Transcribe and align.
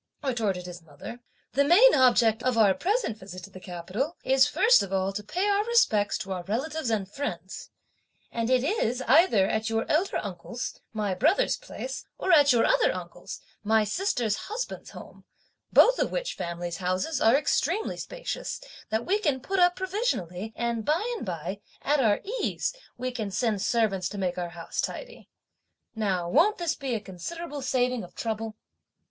retorted 0.23 0.65
his 0.65 0.81
mother; 0.81 1.19
"the 1.53 1.63
main 1.63 1.93
object 1.93 2.41
of 2.41 2.57
our 2.57 2.73
present 2.73 3.15
visit 3.19 3.43
to 3.43 3.51
the 3.51 3.59
capital 3.59 4.17
is 4.23 4.47
first 4.47 4.81
of 4.81 4.91
all 4.91 5.13
to 5.13 5.21
pay 5.23 5.47
our 5.47 5.63
respects 5.65 6.17
to 6.17 6.31
our 6.31 6.41
relatives 6.45 6.89
and 6.89 7.07
friends; 7.11 7.69
and 8.31 8.49
it 8.49 8.63
is, 8.63 9.03
either 9.03 9.45
at 9.47 9.69
your 9.69 9.85
elder 9.87 10.17
uncle's, 10.23 10.79
my 10.91 11.13
brother's 11.13 11.55
place, 11.55 12.03
or 12.17 12.31
at 12.31 12.51
your 12.51 12.65
other 12.65 12.91
uncle's, 12.95 13.41
my 13.63 13.83
sister's 13.83 14.35
husband's 14.47 14.89
home, 14.89 15.23
both 15.71 15.99
of 15.99 16.11
which 16.11 16.33
families' 16.33 16.77
houses 16.77 17.21
are 17.21 17.35
extremely 17.37 17.95
spacious, 17.95 18.59
that 18.89 19.05
we 19.05 19.19
can 19.19 19.39
put 19.39 19.59
up 19.59 19.75
provisionally, 19.75 20.51
and 20.55 20.83
by 20.83 21.13
and 21.15 21.27
bye, 21.27 21.59
at 21.83 21.99
our 21.99 22.21
ease, 22.41 22.73
we 22.97 23.11
can 23.11 23.29
send 23.29 23.61
servants 23.61 24.09
to 24.09 24.17
make 24.17 24.39
our 24.39 24.49
house 24.49 24.81
tidy. 24.81 25.29
Now 25.93 26.27
won't 26.27 26.57
this 26.57 26.73
be 26.73 26.95
a 26.95 26.99
considerable 26.99 27.61
saving 27.61 28.03
of 28.03 28.15
trouble?" 28.15 28.57